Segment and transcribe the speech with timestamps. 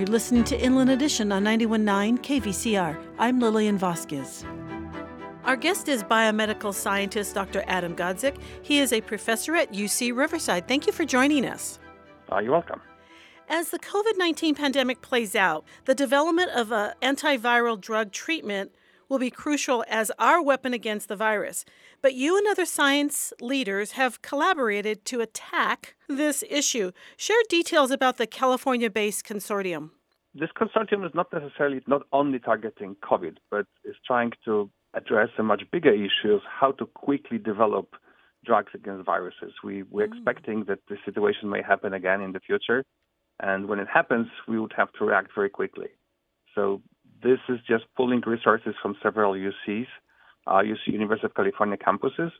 [0.00, 2.98] You're listening to Inland Edition on 91.9 KVCR.
[3.18, 4.46] I'm Lillian Vasquez.
[5.44, 7.62] Our guest is biomedical scientist Dr.
[7.66, 8.40] Adam Godzik.
[8.62, 10.66] He is a professor at UC Riverside.
[10.66, 11.78] Thank you for joining us.
[12.32, 12.80] Uh, you're welcome.
[13.50, 18.72] As the COVID 19 pandemic plays out, the development of an antiviral drug treatment
[19.10, 21.66] will be crucial as our weapon against the virus.
[22.00, 26.92] But you and other science leaders have collaborated to attack this issue.
[27.18, 29.90] Share details about the California based consortium.
[30.32, 35.42] This consortium is not necessarily not only targeting COVID, but is trying to address a
[35.42, 37.96] much bigger issue of how to quickly develop
[38.44, 39.52] drugs against viruses.
[39.62, 40.12] We, we're mm.
[40.12, 42.84] expecting that the situation may happen again in the future.
[43.40, 45.88] And when it happens, we would have to react very quickly.
[46.54, 46.82] So
[47.22, 49.86] this is just pulling resources from several UCs,
[50.46, 52.30] uh, UC University of California campuses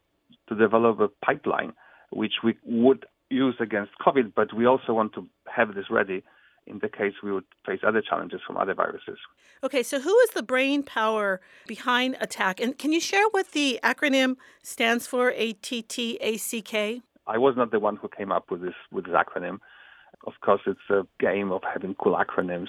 [0.49, 1.73] to develop a pipeline,
[2.11, 6.23] which we would use against COVID, but we also want to have this ready
[6.67, 9.19] in the case we would face other challenges from other viruses.
[9.63, 12.61] Okay, so who is the brain power behind ATTACK?
[12.61, 17.03] And can you share what the acronym stands for, ATTACK?
[17.27, 19.59] I was not the one who came up with this with this acronym.
[20.27, 22.69] Of course, it's a game of having cool acronyms.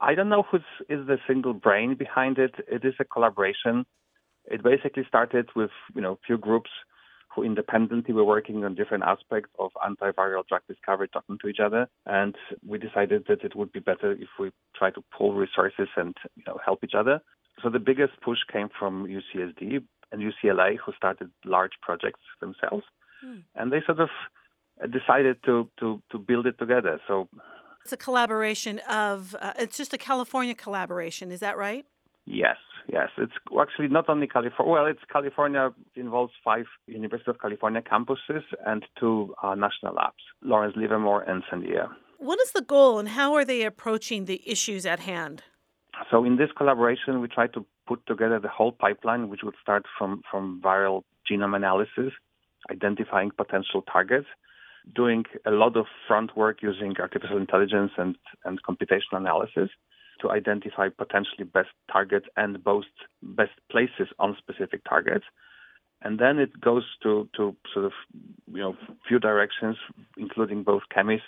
[0.00, 0.58] I don't know who
[0.88, 2.54] is the single brain behind it.
[2.68, 3.86] It is a collaboration.
[4.44, 6.70] It basically started with you know a few groups
[7.34, 11.86] who independently were working on different aspects of antiviral drug discovery, talking to each other,
[12.06, 12.34] and
[12.66, 16.44] we decided that it would be better if we try to pool resources and you
[16.46, 17.20] know help each other.
[17.62, 22.84] So the biggest push came from UCSD and UCLA, who started large projects themselves,
[23.22, 23.38] hmm.
[23.54, 24.10] and they sort of
[24.90, 27.00] decided to to to build it together.
[27.08, 27.28] So
[27.86, 31.84] it's a collaboration of, uh, it's just a California collaboration, is that right?
[32.24, 32.56] Yes,
[32.92, 33.10] yes.
[33.16, 38.84] It's actually not only California, well, it's California involves five University of California campuses and
[38.98, 41.86] two uh, national labs, Lawrence Livermore and Sandia.
[42.18, 45.44] What is the goal and how are they approaching the issues at hand?
[46.10, 49.84] So in this collaboration, we try to put together the whole pipeline, which would start
[49.96, 52.12] from, from viral genome analysis,
[52.68, 54.26] identifying potential targets,
[54.94, 59.70] doing a lot of front work using artificial intelligence and, and computational analysis
[60.20, 62.84] to identify potentially best targets and both
[63.22, 65.24] best places on specific targets.
[66.02, 67.92] And then it goes to, to sort of,
[68.52, 68.76] you know,
[69.08, 69.76] few directions,
[70.16, 71.26] including both chemists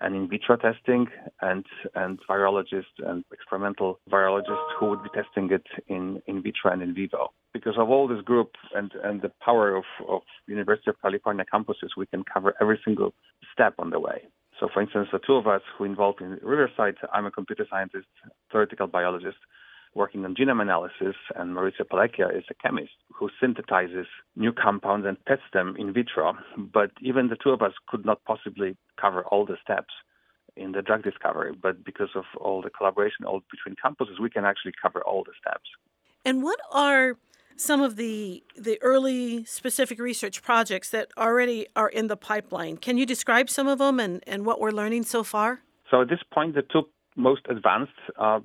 [0.00, 1.06] and in vitro testing
[1.42, 6.82] and, and virologists and experimental virologists who would be testing it in, in vitro and
[6.82, 7.32] in vivo.
[7.52, 11.90] Because of all this group and, and the power of, of University of California campuses,
[11.96, 13.12] we can cover every single
[13.52, 14.22] step on the way.
[14.58, 18.06] So, for instance, the two of us who involved in Riverside, I'm a computer scientist,
[18.52, 19.38] theoretical biologist,
[19.94, 24.06] working on genome analysis, and Maurizio Pellecchia is a chemist who synthesizes
[24.36, 26.34] new compounds and tests them in vitro.
[26.56, 29.92] But even the two of us could not possibly cover all the steps
[30.56, 31.52] in the drug discovery.
[31.60, 35.32] But because of all the collaboration all between campuses, we can actually cover all the
[35.40, 35.68] steps.
[36.24, 37.16] And what are
[37.56, 42.76] some of the the early specific research projects that already are in the pipeline?
[42.76, 45.60] Can you describe some of them and, and what we're learning so far?
[45.90, 48.40] So at this point, the two most advanced uh,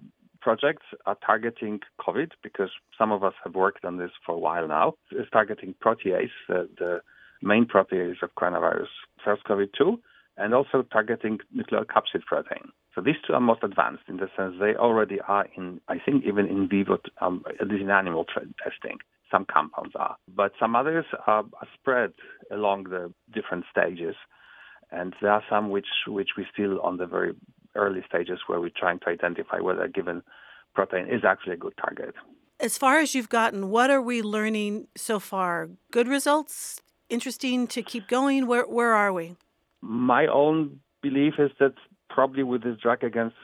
[0.46, 2.70] projects are targeting COVID because
[3.00, 4.94] some of us have worked on this for a while now.
[5.10, 7.02] It's targeting protease, the
[7.42, 8.92] main protease of coronavirus
[9.24, 9.98] SARS-CoV-2,
[10.38, 12.66] and also targeting nucleocapsid protein.
[12.94, 16.24] So these two are most advanced in the sense they already are in, I think,
[16.26, 18.26] even in vivo, um, at least in animal
[18.64, 19.00] testing.
[19.32, 22.12] Some compounds are, but some others are, are spread
[22.52, 24.16] along the different stages,
[24.92, 27.34] and there are some which which we still on the very
[27.76, 30.22] early stages where we're trying to identify whether a given
[30.74, 32.16] protein is actually a good target.
[32.60, 35.70] As far as you've gotten, what are we learning so far?
[35.92, 36.82] Good results?
[37.10, 38.48] Interesting to keep going?
[38.48, 39.36] Where where are we?
[39.82, 41.74] My own belief is that
[42.10, 43.36] probably with this drug against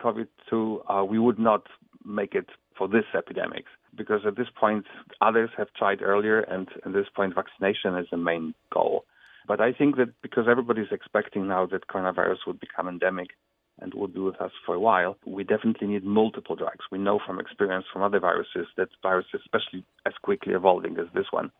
[0.00, 1.66] COVID-2, uh, we would not
[2.04, 3.64] make it for this epidemic
[3.94, 4.86] because at this point
[5.20, 9.04] others have tried earlier, and at this point vaccination is the main goal.
[9.46, 13.28] But I think that because everybody's expecting now that coronavirus would become endemic,
[13.80, 16.84] and will be with us for a while, we definitely need multiple drugs.
[16.90, 21.26] We know from experience from other viruses that viruses, especially as quickly evolving as this
[21.30, 21.50] one,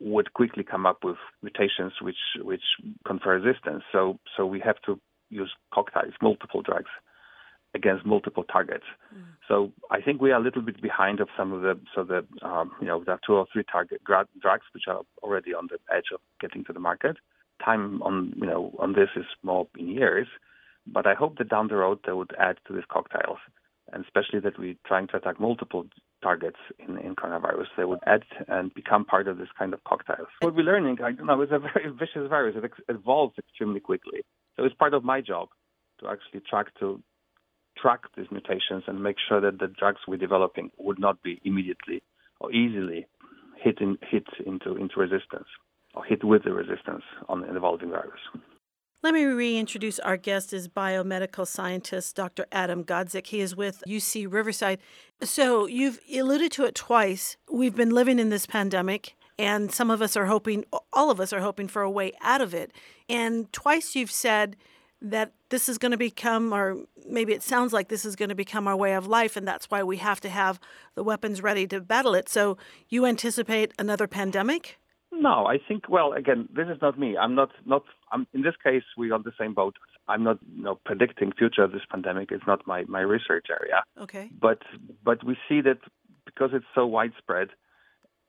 [0.00, 2.62] would quickly come up with mutations which which
[3.06, 3.82] confer resistance.
[3.92, 5.00] So so we have to
[5.30, 6.90] use cocktails, multiple drugs
[7.74, 8.84] against multiple targets.
[9.14, 9.24] Mm.
[9.48, 12.24] So I think we are a little bit behind of some of the so the
[12.46, 15.78] um, you know there are two or three target drugs which are already on the
[15.94, 17.16] edge of getting to the market.
[17.64, 20.28] Time on you know on this is more in years.
[20.86, 23.38] But I hope that down the road they would add to these cocktails,
[23.92, 25.86] and especially that we're trying to attack multiple
[26.22, 27.66] targets in, in coronavirus.
[27.76, 30.28] They would add and become part of this kind of cocktails.
[30.40, 32.56] What we're learning, I don't know, is a very vicious virus.
[32.56, 34.20] It evolves extremely quickly.
[34.56, 35.48] So it's part of my job
[36.00, 37.00] to actually track to
[37.76, 42.02] track these mutations and make sure that the drugs we're developing would not be immediately
[42.40, 43.06] or easily
[43.60, 45.48] hit, in, hit into, into resistance
[45.94, 48.20] or hit with the resistance on the evolving virus.
[49.04, 52.46] Let me reintroduce our guest is biomedical scientist Dr.
[52.50, 53.26] Adam Godzik.
[53.26, 54.78] He is with UC Riverside.
[55.20, 57.36] So you've alluded to it twice.
[57.52, 61.34] We've been living in this pandemic and some of us are hoping all of us
[61.34, 62.72] are hoping for a way out of it.
[63.06, 64.56] And twice you've said
[65.02, 68.34] that this is going to become or maybe it sounds like this is going to
[68.34, 70.58] become our way of life and that's why we have to have
[70.94, 72.30] the weapons ready to battle it.
[72.30, 72.56] So
[72.88, 74.78] you anticipate another pandemic?
[75.24, 75.88] No, I think.
[75.88, 77.16] Well, again, this is not me.
[77.16, 77.50] I'm not.
[77.64, 77.84] Not.
[78.12, 79.74] I'm, in this case, we're on the same boat.
[80.06, 82.30] I'm not, you know, predicting future of this pandemic.
[82.30, 83.78] It's not my my research area.
[84.04, 84.28] Okay.
[84.38, 84.60] But
[85.02, 85.78] but we see that
[86.26, 87.48] because it's so widespread,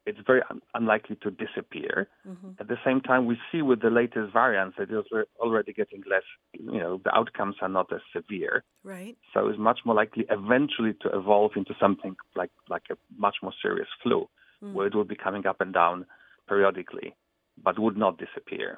[0.06, 2.08] it's very un- unlikely to disappear.
[2.26, 2.52] Mm-hmm.
[2.62, 6.28] At the same time, we see with the latest variants that it's already getting less.
[6.54, 8.64] You know, the outcomes are not as severe.
[8.86, 9.18] Right.
[9.34, 13.54] So it's much more likely eventually to evolve into something like like a much more
[13.62, 14.30] serious flu,
[14.64, 14.72] mm.
[14.72, 16.06] where it will be coming up and down
[16.48, 17.16] periodically,
[17.62, 18.78] but would not disappear.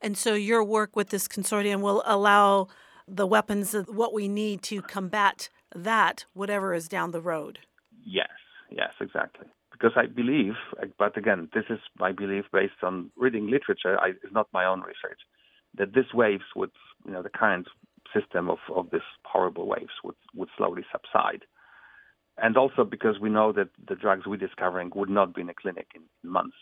[0.00, 2.68] And so your work with this consortium will allow
[3.06, 7.58] the weapons, what we need to combat that, whatever is down the road.
[8.04, 8.28] Yes,
[8.70, 9.46] yes, exactly.
[9.72, 10.54] Because I believe,
[10.98, 14.80] but again, this is my belief based on reading literature, I, it's not my own
[14.80, 15.20] research,
[15.76, 16.70] that these waves would,
[17.06, 17.68] you know, the current
[18.14, 21.44] system of, of these horrible waves would, would slowly subside.
[22.38, 25.54] And also because we know that the drugs we're discovering would not be in a
[25.54, 26.56] clinic in, in months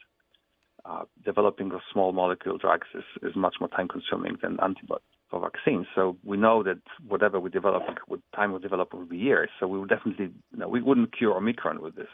[0.89, 5.41] uh, developing of small molecule drugs is, is much more time consuming than antibodies for
[5.41, 5.87] vaccines.
[5.95, 9.51] So we know that whatever we develop, with time will develop will be years.
[9.59, 12.09] So we would definitely, you know, we wouldn't cure Omicron with this,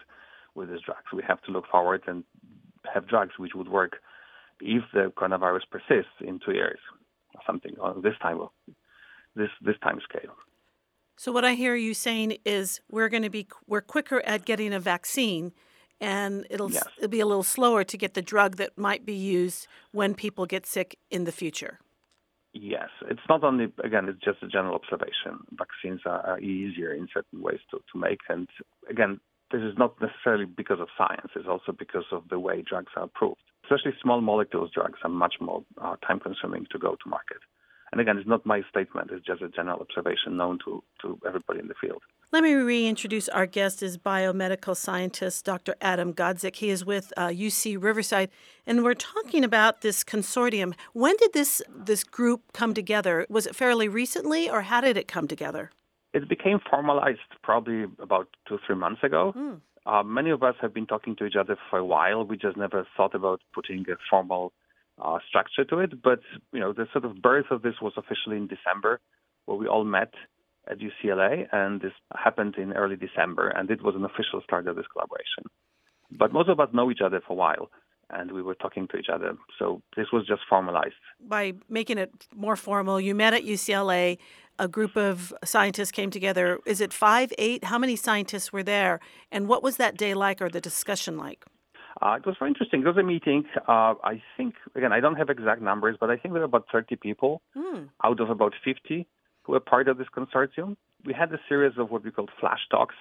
[0.54, 1.04] with this drugs.
[1.12, 2.24] We have to look forward and
[2.92, 3.98] have drugs which would work
[4.60, 6.78] if the coronavirus persists in two years
[7.34, 8.40] or something on this time
[9.34, 10.34] this this time scale.
[11.16, 14.72] So what I hear you saying is we're going to be we're quicker at getting
[14.72, 15.52] a vaccine
[16.02, 16.84] and it'll yes.
[16.98, 20.44] it'll be a little slower to get the drug that might be used when people
[20.44, 21.78] get sick in the future.
[22.52, 25.46] Yes, it's not only again; it's just a general observation.
[25.52, 28.48] Vaccines are, are easier in certain ways to, to make, and
[28.90, 29.20] again,
[29.52, 31.30] this is not necessarily because of science.
[31.36, 33.40] It's also because of the way drugs are approved.
[33.64, 37.38] Especially small molecules drugs are much more uh, time-consuming to go to market.
[37.92, 41.60] And again, it's not my statement, it's just a general observation known to, to everybody
[41.60, 42.02] in the field.
[42.32, 45.74] Let me reintroduce our guest is biomedical scientist Dr.
[45.82, 46.56] Adam Godzik.
[46.56, 48.30] He is with uh, UC Riverside,
[48.66, 50.72] and we're talking about this consortium.
[50.94, 53.26] When did this this group come together?
[53.28, 55.72] Was it fairly recently, or how did it come together?
[56.14, 59.34] It became formalized probably about two three months ago.
[59.36, 59.60] Mm.
[59.84, 62.24] Uh, many of us have been talking to each other for a while.
[62.24, 64.54] We just never thought about putting a formal
[64.98, 66.02] uh, structure to it.
[66.02, 66.20] But
[66.54, 69.00] you know, the sort of birth of this was officially in December,
[69.44, 70.14] where we all met
[70.70, 74.76] at UCLA, and this happened in early December, and it was an official start of
[74.76, 75.44] this collaboration.
[76.10, 77.70] But most of us know each other for a while,
[78.10, 79.36] and we were talking to each other.
[79.58, 80.94] So this was just formalized.
[81.20, 84.18] By making it more formal, you met at UCLA.
[84.58, 86.58] A group of scientists came together.
[86.66, 87.64] Is it five, eight?
[87.64, 89.00] How many scientists were there?
[89.30, 91.44] And what was that day like or the discussion like?
[92.00, 92.80] Uh, it was very interesting.
[92.82, 93.44] It was a meeting.
[93.68, 96.66] Uh, I think, again, I don't have exact numbers, but I think there were about
[96.70, 97.88] 30 people mm.
[98.04, 99.06] out of about 50
[99.42, 100.76] who were part of this consortium.
[101.04, 102.94] We had a series of what we called flash talks,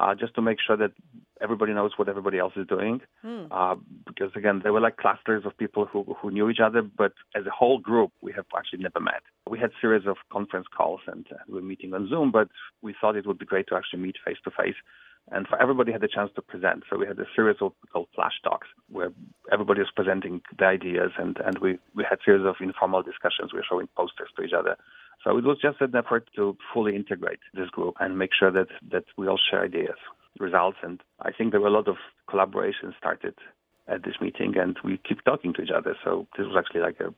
[0.00, 0.92] uh, just to make sure that
[1.40, 3.00] everybody knows what everybody else is doing.
[3.24, 3.48] Mm.
[3.50, 7.12] Uh, because again, there were like clusters of people who, who knew each other, but
[7.36, 9.22] as a whole group, we have actually never met.
[9.48, 12.48] We had a series of conference calls and, we were meeting on Zoom, but
[12.80, 14.76] we thought it would be great to actually meet face to face
[15.30, 16.82] and for everybody had a chance to present.
[16.90, 19.12] So we had a series of called flash talks where
[19.52, 23.52] everybody was presenting the ideas, and and we we had series of informal discussions.
[23.52, 24.76] We were showing posters to each other.
[25.24, 28.68] So it was just an effort to fully integrate this group and make sure that
[28.90, 29.96] that we all share ideas,
[30.38, 31.96] results, and I think there were a lot of
[32.28, 33.34] collaboration started
[33.88, 35.96] at this meeting, and we keep talking to each other.
[36.04, 37.14] So this was actually like a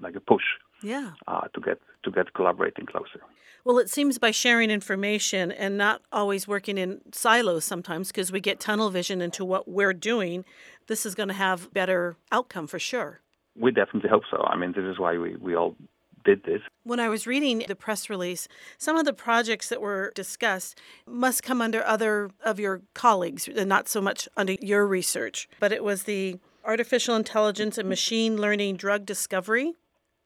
[0.00, 0.44] like a push
[0.82, 1.12] yeah.
[1.26, 3.20] uh, to get to get collaborating closer.
[3.64, 8.40] Well it seems by sharing information and not always working in silos sometimes because we
[8.40, 10.44] get tunnel vision into what we're doing
[10.86, 13.20] this is going to have better outcome for sure.
[13.56, 14.42] We definitely hope so.
[14.44, 15.76] I mean this is why we, we all
[16.24, 16.60] did this.
[16.84, 18.48] When I was reading the press release,
[18.78, 23.68] some of the projects that were discussed must come under other of your colleagues and
[23.68, 25.48] not so much under your research.
[25.58, 29.74] But it was the artificial intelligence and machine learning drug discovery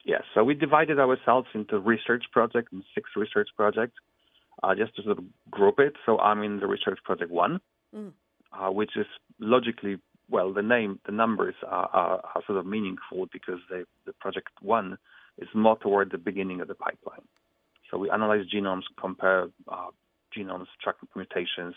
[0.04, 0.22] Yes.
[0.34, 3.94] So we divided ourselves into research projects and six research projects,
[4.62, 5.94] uh, just to sort of group it.
[6.04, 7.60] So I'm in the research project one,
[7.94, 8.12] mm.
[8.52, 9.06] uh, which is
[9.40, 9.98] logically
[10.30, 14.48] well, the name, the numbers are, are, are sort of meaningful because they, the project
[14.62, 14.96] one
[15.38, 17.26] is more toward the beginning of the pipeline.
[17.90, 19.90] So we analyze genomes, compare uh,
[20.36, 21.74] genomes, track mutations,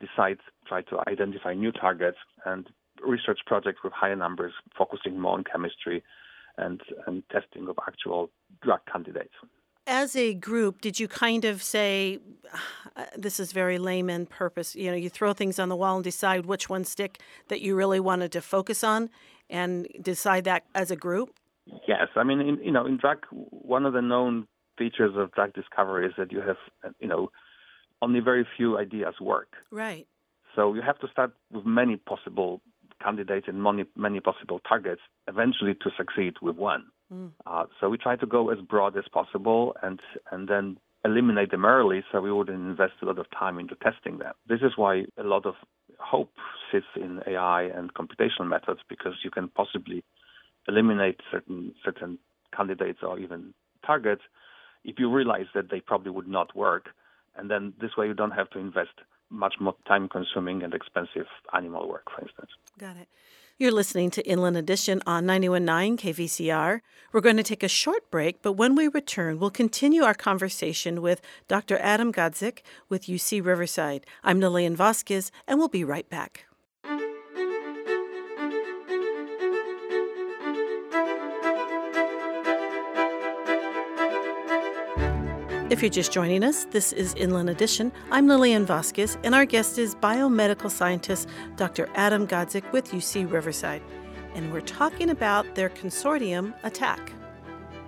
[0.00, 2.68] decide, try to identify new targets, and
[3.06, 6.02] research projects with higher numbers, focusing more on chemistry
[6.58, 8.30] and, and testing of actual
[8.62, 9.34] drug candidates.
[9.86, 12.18] As a group, did you kind of say,
[12.96, 16.04] uh, this is very layman purpose, you know, you throw things on the wall and
[16.04, 19.10] decide which ones stick that you really wanted to focus on
[19.48, 21.32] and decide that as a group?
[21.88, 22.08] Yes.
[22.16, 24.46] I mean, in, you know, in drug, one of the known
[24.78, 27.30] features of drug discovery is that you have, you know,
[28.02, 29.54] only very few ideas work.
[29.70, 30.06] Right.
[30.54, 32.60] So you have to start with many possible
[33.02, 36.86] candidates and many, many possible targets eventually to succeed with one.
[37.12, 37.32] Mm.
[37.46, 40.00] Uh, so we try to go as broad as possible and
[40.32, 44.18] and then eliminate them early so we wouldn't invest a lot of time into testing
[44.18, 44.34] them.
[44.48, 45.54] This is why a lot of
[46.00, 46.32] hope
[46.72, 50.02] sits in AI and computational methods because you can possibly
[50.68, 52.18] eliminate certain certain
[52.56, 53.54] candidates or even
[53.84, 54.22] targets
[54.84, 56.90] if you realize that they probably would not work
[57.36, 58.92] and then this way you don't have to invest
[59.30, 62.50] much more time consuming and expensive animal work, for instance.
[62.78, 63.08] Got it.
[63.58, 66.82] You're listening to Inland Edition on 919 KVCR.
[67.10, 71.00] We're going to take a short break, but when we return, we'll continue our conversation
[71.00, 71.78] with Dr.
[71.78, 74.04] Adam Godzik with UC Riverside.
[74.22, 76.44] I'm Lillian Vasquez, and we'll be right back.
[85.68, 87.90] If you're just joining us, this is Inland Edition.
[88.12, 91.88] I'm Lillian Vasquez, and our guest is biomedical scientist Dr.
[91.96, 93.82] Adam Godzik with UC Riverside.
[94.36, 97.10] And we're talking about their consortium attack.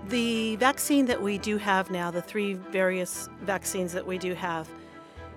[0.08, 4.68] The vaccine that we do have now, the three various vaccines that we do have,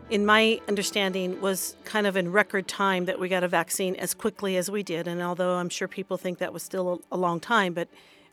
[0.10, 4.16] in my understanding, was kind of in record time that we got a vaccine as
[4.16, 5.08] quickly as we did.
[5.08, 7.88] And although I'm sure people think that was still a long time, but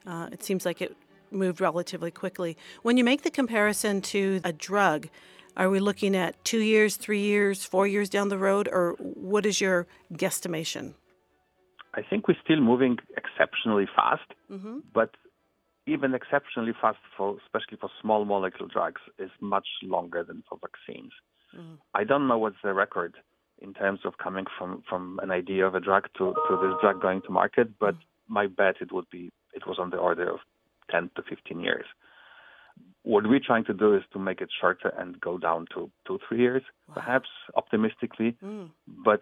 [0.07, 0.97] uh, it seems like it
[1.31, 2.57] moved relatively quickly.
[2.83, 5.09] When you make the comparison to a drug,
[5.57, 9.45] are we looking at two years, three years, four years down the road, or what
[9.45, 10.95] is your guesstimation?
[11.95, 14.79] I think we're still moving exceptionally fast, mm-hmm.
[14.95, 15.11] but
[15.87, 21.13] even exceptionally fast, for especially for small molecule drugs, is much longer than for vaccines.
[21.57, 21.75] Mm-hmm.
[21.95, 23.15] I don't know what's the record
[23.61, 27.03] in terms of coming from, from an idea of a drug to, to this drug
[27.03, 28.35] going to market, but mm-hmm.
[28.35, 30.39] my bet it would be it was on the order of
[30.90, 31.87] 10 to 15 years.
[33.02, 36.18] What we're trying to do is to make it shorter and go down to two,
[36.28, 36.95] three years, wow.
[36.95, 38.37] perhaps optimistically.
[38.45, 38.71] Mm.
[38.87, 39.21] But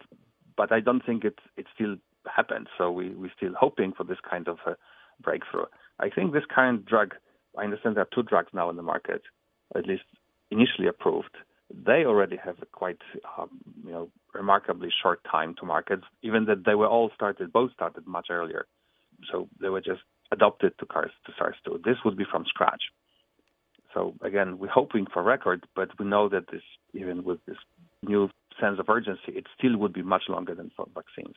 [0.56, 1.96] but I don't think it it still
[2.34, 2.68] happened.
[2.76, 4.76] So we we're still hoping for this kind of a
[5.22, 5.66] breakthrough.
[6.00, 7.14] I think this kind of drug.
[7.56, 9.22] I understand there are two drugs now in the market,
[9.74, 10.04] at least
[10.50, 11.34] initially approved.
[11.72, 13.00] They already have a quite
[13.38, 13.50] um,
[13.84, 18.06] you know remarkably short time to market, even that they were all started both started
[18.06, 18.66] much earlier.
[19.32, 20.02] So they were just
[20.32, 21.84] adopted to cars to SARS-2.
[21.84, 22.82] This would be from scratch.
[23.94, 27.56] So again, we're hoping for record, but we know that this, even with this
[28.02, 28.28] new
[28.60, 31.36] sense of urgency, it still would be much longer than for vaccines.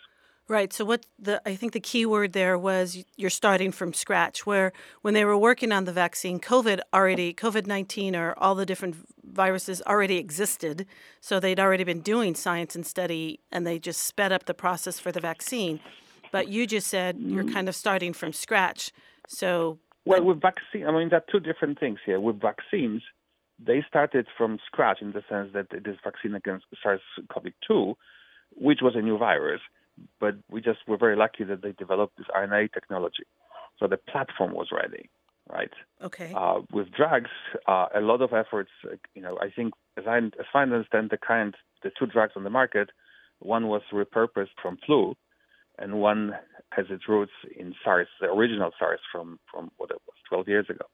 [0.49, 0.73] Right.
[0.73, 4.47] So what the I think the key word there was you're starting from scratch.
[4.47, 8.65] Where when they were working on the vaccine, COVID already COVID nineteen or all the
[8.65, 10.87] different viruses already existed,
[11.21, 14.99] so they'd already been doing science and study, and they just sped up the process
[14.99, 15.79] for the vaccine.
[16.31, 17.53] But you just said you're mm.
[17.53, 18.91] kind of starting from scratch.
[19.27, 22.19] So well, with vaccine, I mean, there are two different things here.
[22.19, 23.03] With vaccines,
[23.63, 27.95] they started from scratch in the sense that this vaccine against SARS-CoV-2,
[28.55, 29.61] which was a new virus.
[30.19, 33.25] But we just were very lucky that they developed this RNA technology,
[33.77, 35.09] so the platform was ready,
[35.49, 35.71] right?
[36.01, 36.31] Okay.
[36.33, 37.29] Uh, with drugs,
[37.67, 38.71] uh, a lot of efforts.
[39.13, 42.45] You know, I think as I as I understand the current the two drugs on
[42.45, 42.91] the market,
[43.39, 45.15] one was repurposed from flu,
[45.79, 46.33] and one
[46.71, 50.65] has its roots in SARS, the original SARS from, from what it was 12 years
[50.69, 50.85] ago.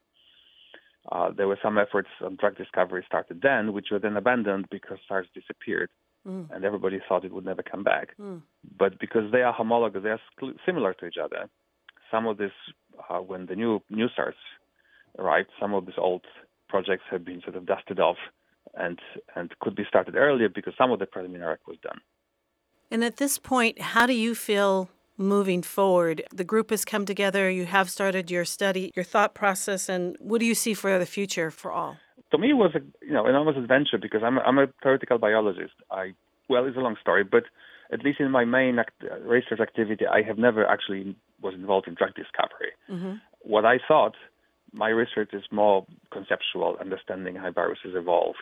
[1.12, 4.98] Uh, there were some efforts on drug discovery started then, which were then abandoned because
[5.08, 5.90] SARS disappeared,
[6.28, 6.50] mm.
[6.52, 8.16] and everybody thought it would never come back.
[8.20, 8.42] Mm.
[8.78, 11.48] But because they are homologous, they are similar to each other.
[12.10, 12.52] Some of this,
[13.10, 14.36] uh, when the new new SARS
[15.20, 16.24] arrived, some of these old
[16.70, 18.18] projects have been sort of dusted off,
[18.74, 19.00] and
[19.36, 22.00] and could be started earlier because some of the preliminary work was done.
[22.96, 26.24] And at this point, how do you feel moving forward?
[26.34, 30.40] The group has come together, you have started your study, your thought process, and what
[30.40, 31.98] do you see for the future for all?
[32.32, 35.18] To me, it was a you know enormous adventure because I'm a, I'm a theoretical
[35.18, 35.74] biologist.
[35.92, 36.14] I
[36.48, 37.44] well, it's a long story, but
[37.92, 41.96] at least in my main act, research activity, I have never actually was involved in
[41.96, 42.72] drug discovery.
[42.90, 43.16] Mm-hmm.
[43.42, 44.16] What I thought,
[44.72, 48.36] my research is more conceptual, understanding how viruses evolve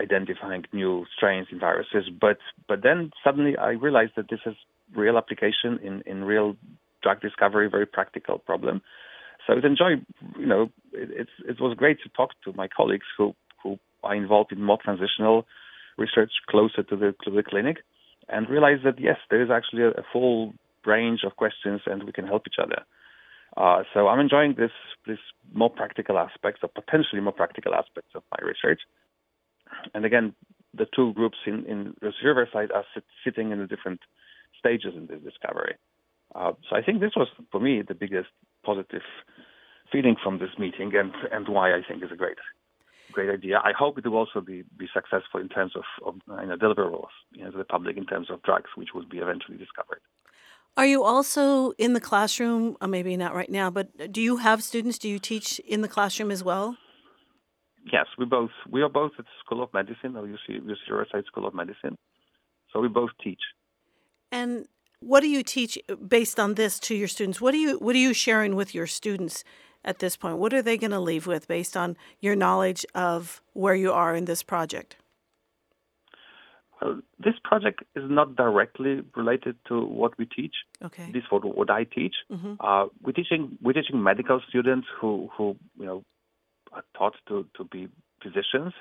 [0.00, 2.08] identifying new strains in viruses.
[2.20, 2.38] But
[2.68, 4.54] but then suddenly I realized that this has
[4.94, 6.56] real application in, in real
[7.02, 8.82] drug discovery, very practical problem.
[9.46, 10.04] so it enjoyed,
[10.38, 14.52] you know, it, it was great to talk to my colleagues who, who are involved
[14.52, 15.46] in more transitional
[15.96, 17.78] research closer to the, to the clinic
[18.28, 22.12] and realize that, yes, there is actually a, a full range of questions and we
[22.12, 22.82] can help each other.
[23.56, 24.70] Uh, so I'm enjoying this
[25.06, 25.18] this
[25.54, 28.80] more practical aspects or potentially more practical aspects of my research.
[29.94, 30.34] And again,
[30.74, 34.00] the two groups in, in Riverside are sit, sitting in the different
[34.58, 35.74] stages in this discovery.
[36.34, 38.28] Uh, so I think this was, for me, the biggest
[38.64, 39.02] positive
[39.90, 42.38] feeling from this meeting and, and why I think is a great
[43.12, 43.58] great idea.
[43.64, 47.08] I hope it will also be, be successful in terms of, of you know, deliverables
[47.32, 50.00] you know, to the public in terms of drugs, which will be eventually discovered.
[50.76, 52.76] Are you also in the classroom?
[52.80, 54.98] Uh, maybe not right now, but do you have students?
[54.98, 56.76] Do you teach in the classroom as well?
[57.92, 61.46] Yes, we both we are both at School of Medicine, or UC, UC Riverside School
[61.46, 61.96] of Medicine.
[62.72, 63.40] So we both teach.
[64.30, 64.66] And
[65.00, 67.40] what do you teach based on this to your students?
[67.40, 69.44] What do you what are you sharing with your students
[69.84, 70.38] at this point?
[70.38, 74.14] What are they going to leave with based on your knowledge of where you are
[74.14, 74.96] in this project?
[76.80, 80.54] Well, this project is not directly related to what we teach.
[80.84, 81.10] Okay.
[81.12, 82.14] This is what, what I teach.
[82.30, 82.54] Mm-hmm.
[82.60, 86.04] Uh, we're teaching we're teaching medical students who who you know
[86.72, 87.88] are taught to to be
[88.22, 88.72] physicians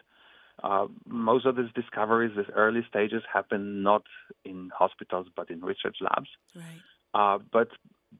[0.63, 4.03] uh, most of these discoveries, these early stages, happen not
[4.43, 6.29] in hospitals but in research labs.
[6.55, 6.81] Right.
[7.13, 7.69] Uh, but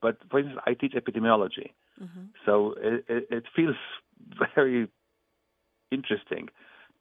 [0.02, 1.72] but for instance, I teach epidemiology,
[2.02, 2.26] mm-hmm.
[2.46, 3.76] so it, it, it, feels
[4.56, 4.88] very
[5.92, 6.50] interesting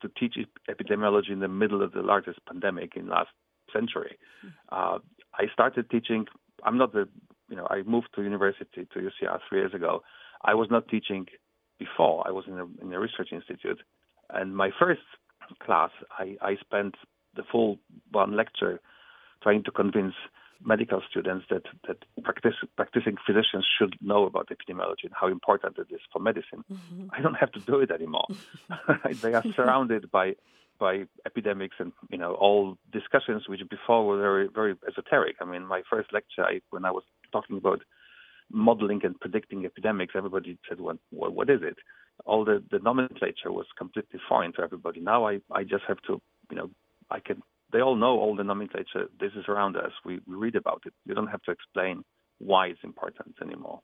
[0.00, 0.36] to teach
[0.70, 3.30] epidemiology in the middle of the largest pandemic in last
[3.72, 4.18] century.
[4.44, 4.48] Mm-hmm.
[4.70, 4.98] Uh,
[5.34, 6.26] I started teaching.
[6.64, 7.08] I'm not the
[7.50, 10.02] you know I moved to university to UCR three years ago.
[10.42, 11.26] I was not teaching
[11.78, 12.26] before.
[12.26, 13.80] I was in a, in a research institute,
[14.30, 15.02] and my first
[15.60, 16.94] class, I, I spent
[17.34, 17.78] the full
[18.10, 18.80] one lecture
[19.42, 20.14] trying to convince
[20.64, 25.86] medical students that, that practice, practicing physicians should know about epidemiology and how important it
[25.90, 26.64] is for medicine.
[26.72, 27.08] Mm-hmm.
[27.12, 28.26] I don't have to do it anymore.
[29.22, 30.34] they are surrounded by
[30.78, 35.36] by epidemics and you know all discussions which before were very very esoteric.
[35.40, 37.82] I mean, my first lecture, I, when I was talking about
[38.50, 41.76] modeling and predicting epidemics, everybody said, "What what, is it?"
[42.24, 45.00] all the, the nomenclature was completely foreign to everybody.
[45.00, 46.70] Now I, I just have to, you know,
[47.10, 49.08] I can, they all know all the nomenclature.
[49.20, 49.92] This is around us.
[50.04, 50.94] We, we read about it.
[51.04, 52.04] You don't have to explain
[52.38, 53.80] why it's important anymore.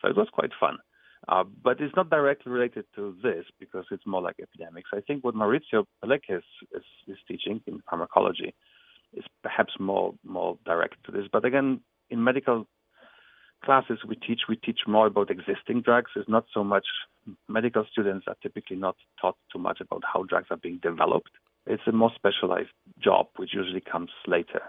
[0.00, 0.78] So it was quite fun.
[1.28, 4.90] Uh, but it's not directly related to this because it's more like epidemics.
[4.94, 8.54] I think what Maurizio Pellecchia is, is, is teaching in pharmacology
[9.14, 11.24] is perhaps more more direct to this.
[11.32, 11.80] But again,
[12.10, 12.66] in medical
[13.66, 16.12] classes we teach, we teach more about existing drugs.
[16.14, 16.86] It's not so much
[17.48, 21.32] medical students are typically not taught too much about how drugs are being developed.
[21.66, 22.70] It's a more specialized
[23.02, 24.62] job, which usually comes later.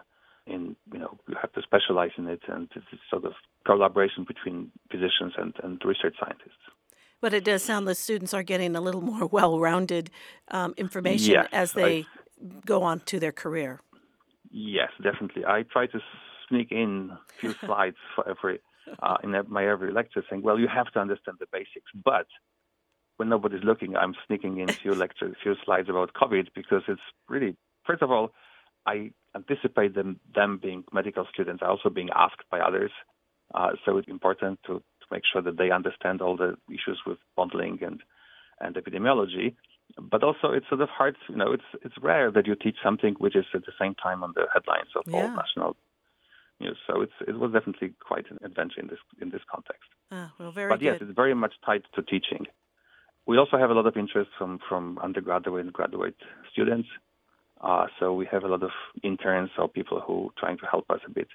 [0.48, 3.34] In you know, you have to specialize in it, and it's sort of
[3.66, 6.66] collaboration between physicians and, and research scientists.
[7.22, 10.10] But it does sound the students are getting a little more well-rounded
[10.50, 12.06] um, information yes, as they I,
[12.66, 13.82] go on to their career.
[14.50, 15.44] Yes, definitely.
[15.46, 16.00] I try to
[16.48, 18.60] sneak in a few slides for every
[19.02, 21.91] uh, in my every lecture saying, well, you have to understand the basics.
[21.93, 22.28] But
[23.17, 26.84] when nobody's looking, I'm sneaking in a few lectures, a few slides about COVID because
[26.88, 28.32] it's really, first of all,
[28.86, 32.91] I anticipate them, them being medical students also being asked by others.
[33.54, 37.17] Uh, so it's important to, to make sure that they understand all the issues with
[37.38, 38.02] modeling and,
[38.60, 39.56] and epidemiology.
[40.00, 43.15] But also, it's sort of hard, you know, it's it's rare that you teach something
[43.19, 45.21] which is at the same time on the headlines of yeah.
[45.21, 45.78] all national
[46.88, 49.89] So it's it was definitely quite an adventure in this in this context.
[50.12, 50.86] Ah, well, very but good.
[50.86, 52.46] yes, it's very much tied to teaching.
[53.26, 56.15] We also have a lot of interest from from undergraduate and graduate
[56.52, 56.88] students.
[57.62, 58.72] Uh, so we have a lot of
[59.04, 61.28] interns or people who are trying to help us a bit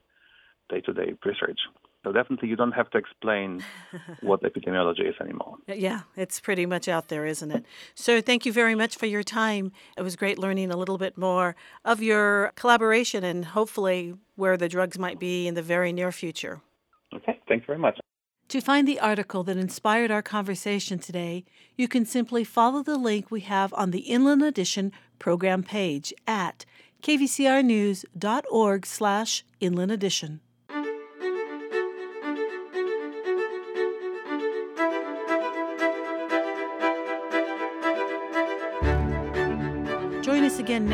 [0.70, 1.60] day to day research.
[2.04, 3.62] So definitely, you don't have to explain
[4.22, 5.58] what epidemiology is anymore.
[5.68, 7.64] Yeah, it's pretty much out there, isn't it?
[7.94, 9.70] So thank you very much for your time.
[9.96, 14.68] It was great learning a little bit more of your collaboration and hopefully where the
[14.68, 16.60] drugs might be in the very near future.
[17.14, 18.00] Okay, thanks very much.
[18.48, 21.44] To find the article that inspired our conversation today,
[21.76, 26.66] you can simply follow the link we have on the Inland Edition program page at
[27.02, 30.40] kvcrnews.org slash inland edition.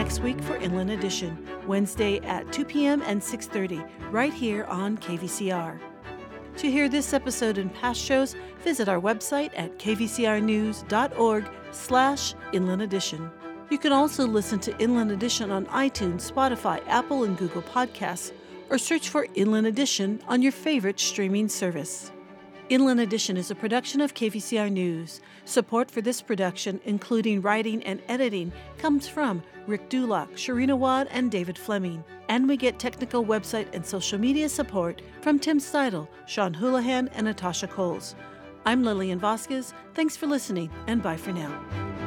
[0.09, 3.03] Next week for Inland Edition, Wednesday at 2 p.m.
[3.03, 5.79] and 6:30, right here on KVCR.
[6.57, 13.31] To hear this episode and past shows, visit our website at kvcrnews.org/slash Inland Edition.
[13.69, 18.33] You can also listen to Inland Edition on iTunes, Spotify, Apple, and Google Podcasts,
[18.71, 22.13] or search for Inland Edition on your favorite streaming service.
[22.69, 25.23] Inland Edition is a production of KVCR News.
[25.47, 31.31] Support for this production, including writing and editing, comes from Rick Dulock, Sharina Wad, and
[31.31, 32.05] David Fleming.
[32.29, 37.25] And we get technical website and social media support from Tim Steidel, Sean Houlihan, and
[37.25, 38.15] Natasha Coles.
[38.67, 39.73] I'm Lillian Vasquez.
[39.95, 41.98] Thanks for listening, and bye for now.